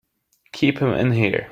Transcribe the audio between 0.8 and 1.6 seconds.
in here!